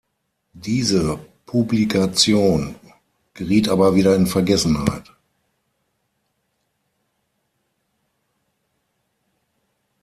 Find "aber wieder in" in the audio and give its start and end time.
3.69-4.25